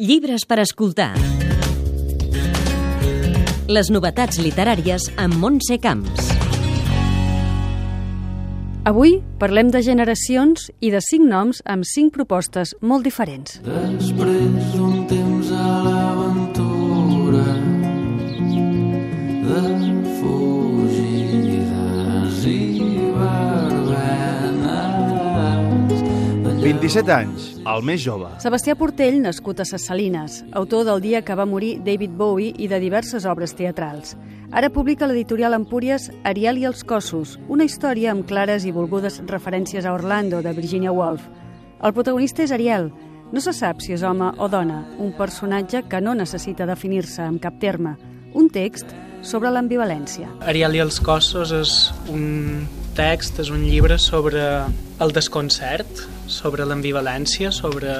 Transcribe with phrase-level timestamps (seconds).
[0.00, 1.10] Llibres per escoltar.
[3.68, 6.30] Les novetats literàries amb Montse Camps.
[8.88, 13.60] Avui parlem de generacions i de cinc noms amb cinc propostes molt diferents.
[13.68, 14.89] Després d'un
[26.60, 28.28] 27 anys, el més jove.
[28.42, 32.66] Sebastià Portell, nascut a Ses Salines, autor del dia que va morir David Bowie i
[32.68, 34.12] de diverses obres teatrals.
[34.52, 39.88] Ara publica l'editorial Empúries Ariel i els cossos, una història amb clares i volgudes referències
[39.88, 41.24] a Orlando, de Virginia Woolf.
[41.80, 42.90] El protagonista és Ariel.
[43.32, 47.40] No se sap si és home o dona, un personatge que no necessita definir-se amb
[47.40, 47.96] cap terme.
[48.34, 48.92] Un text
[49.22, 50.28] sobre l'ambivalència.
[50.44, 51.78] Ariel i els cossos és
[52.12, 54.42] un text, és un llibre sobre
[55.00, 57.94] el desconcert, sobre l'ambivalència, sobre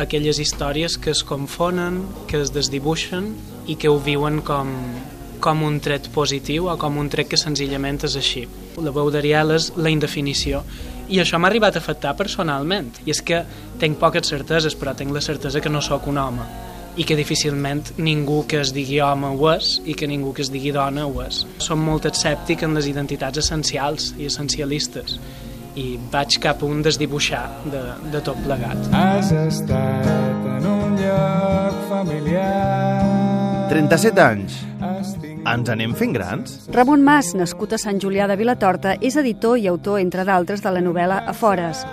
[0.00, 3.32] aquelles històries que es confonen, que es desdibuixen
[3.68, 4.70] i que ho viuen com,
[5.42, 8.46] com un tret positiu o com un tret que senzillament és així.
[8.80, 10.64] La veu d'Ariel és la indefinició.
[11.10, 12.92] I això m'ha arribat a afectar personalment.
[13.04, 13.42] I és que
[13.80, 16.50] tinc poques certeses però tinc la certesa que no sóc un home
[17.00, 20.50] i que difícilment ningú que es digui home ho és i que ningú que es
[20.52, 21.44] digui dona ho és.
[21.64, 25.16] Som molt escèptic en les identitats essencials i essencialistes
[25.80, 27.80] i vaig cap a un desdibuixar de,
[28.12, 28.90] de tot plegat.
[28.92, 32.50] Has estat en un lloc familiar.
[33.70, 34.58] 37 anys.
[35.40, 36.58] Ens anem fent grans?
[36.74, 40.74] Ramon Mas, nascut a Sant Julià de Vilatorta, és editor i autor, entre d'altres, de
[40.74, 41.86] la novel·la Afores.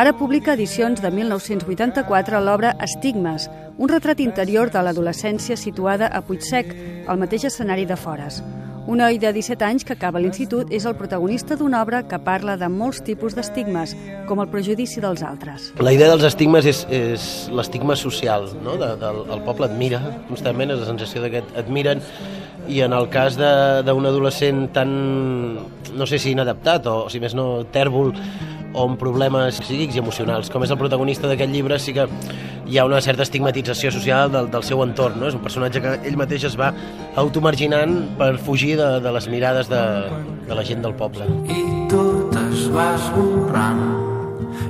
[0.00, 6.70] Ara publica edicions de 1984 l'obra Estigmes, un retrat interior de l'adolescència situada a Puigsec,
[7.04, 8.38] al mateix escenari de Fores.
[8.88, 12.54] Un noi de 17 anys que acaba l'institut és el protagonista d'una obra que parla
[12.56, 13.92] de molts tipus d'estigmes,
[14.24, 15.68] com el prejudici dels altres.
[15.84, 18.78] La idea dels estigmes és, és l'estigma social, no?
[18.80, 22.00] De, del, el poble admira constantment, és la sensació que et admiren,
[22.72, 24.96] i en el cas d'un adolescent tan,
[25.92, 28.14] no sé si inadaptat o, si més no, tèrbol,
[28.72, 32.06] o amb problemes psíquics i emocionals, com és el protagonista d'aquest llibre, sí que
[32.70, 35.28] hi ha una certa estigmatització social del, del seu entorn, no?
[35.30, 36.70] És un personatge que ell mateix es va
[37.18, 39.82] automarginant per fugir de, de les mirades de,
[40.46, 41.26] de la gent del poble.
[41.50, 43.82] i tot es va esborrant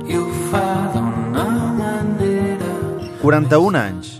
[0.09, 1.45] i ho fa d'una
[1.77, 2.73] manera
[3.21, 4.15] 41 anys.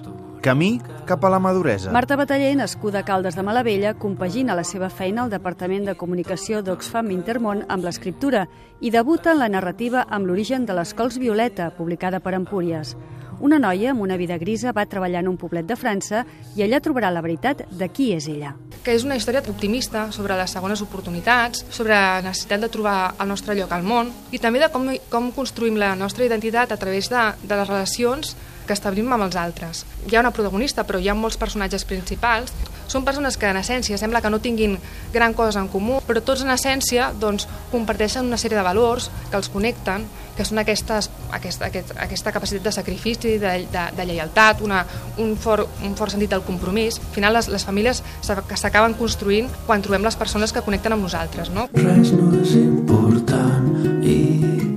[0.45, 0.75] Camí
[1.06, 1.91] cap a la maduresa.
[1.91, 6.62] Marta Bataller, nascuda a Caldes de Malavella, compagina la seva feina al Departament de Comunicació
[6.62, 8.47] d'Oxfam Intermón amb l'escriptura
[8.79, 12.95] i debuta en la narrativa amb l'origen de les Cols Violeta, publicada per Empúries.
[13.41, 16.19] Una noia amb una vida grisa va treballar en un poblet de França
[16.53, 18.53] i allà trobarà la veritat de qui és ella.
[18.84, 23.28] que és una història optimista sobre les segones oportunitats, sobre la necessitat de trobar el
[23.28, 27.09] nostre lloc al món i també de com, com construïm la nostra identitat a través
[27.09, 28.35] de, de les relacions
[28.66, 29.85] que establim amb els altres.
[30.09, 32.53] Hi ha una protagonista, però hi ha molts personatges principals.
[32.91, 34.74] Són persones que en essència sembla que no tinguin
[35.13, 39.40] gran cosa en comú, però tots en essència doncs, comparteixen una sèrie de valors que
[39.40, 40.03] els connecten,
[40.35, 44.81] que són aquestes, aquesta, aquest, aquesta capacitat de sacrifici, de, de, de lleialtat, una,
[45.24, 47.00] un, fort, un fort sentit del compromís.
[47.00, 51.53] Al final les, les famílies s'acaben construint quan trobem les persones que connecten amb nosaltres.
[51.56, 51.69] No?
[51.78, 54.19] res no és important i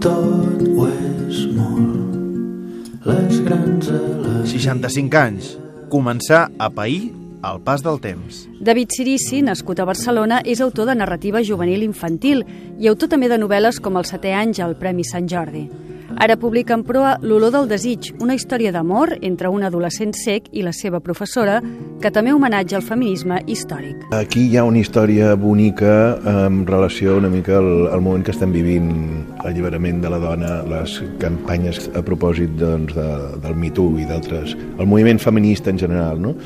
[0.04, 5.52] tot ho és molt les grans a les 65 anys.
[5.90, 8.44] Començar a pair al pas del temps.
[8.60, 12.44] David Sirici, nascut a Barcelona, és autor de narrativa juvenil infantil
[12.80, 15.68] i autor també de novel·les com El setè àngel, Premi Sant Jordi.
[16.16, 20.62] Ara publica en proa L'olor del desig, una història d'amor entre un adolescent sec i
[20.62, 21.56] la seva professora,
[22.00, 24.04] que també homenatja al feminisme històric.
[24.14, 25.94] Aquí hi ha una història bonica
[26.30, 28.92] en relació una mica al, al moment que estem vivint,
[29.42, 33.08] l'alliberament de la dona, les campanyes a propòsit doncs, de,
[33.42, 36.36] del Me Too i d'altres, el moviment feminista en general, no?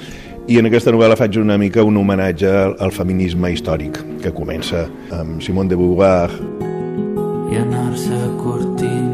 [0.49, 2.49] I en aquesta novel·la faig una mica un homenatge
[2.81, 6.31] al, feminisme històric, que comença amb Simone de Beauvoir,
[7.53, 9.11] i anar-se curtint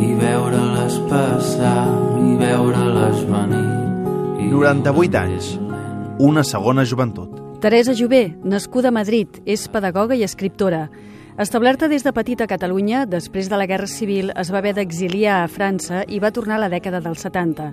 [0.00, 1.84] i veure-les passar
[2.22, 3.66] i veure-les venir
[4.40, 5.52] i 98 anys.
[6.24, 7.36] Una segona joventut.
[7.60, 10.86] Teresa Jové, nascuda a Madrid, és pedagoga i escriptora.
[11.38, 15.42] Establerta des de petita a Catalunya, després de la Guerra Civil es va haver d'exiliar
[15.42, 17.66] a França i va tornar a la dècada dels 70.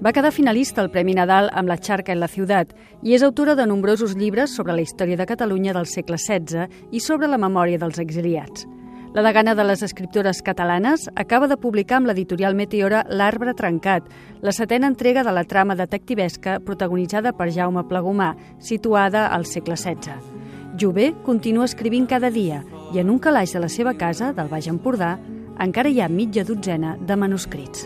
[0.00, 2.72] Va quedar finalista al Premi Nadal amb La Charca en la ciutat
[3.04, 6.64] i és autora de nombrosos llibres sobre la història de Catalunya del segle XVI
[6.96, 8.64] i sobre la memòria dels exiliats.
[9.12, 14.08] La degana de les escriptores catalanes acaba de publicar amb l'editorial Meteora L'arbre trencat,
[14.40, 20.39] la setena entrega de la trama detectivesca protagonitzada per Jaume Plegomà, situada al segle XVI.
[20.80, 22.62] Jové continua escrivint cada dia
[22.94, 25.18] i en un calaix de la seva casa, del Baix Empordà,
[25.60, 27.84] encara hi ha mitja dotzena de manuscrits.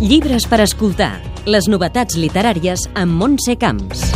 [0.00, 1.12] Llibres per escoltar.
[1.50, 4.09] Les novetats literàries amb Montse Camps.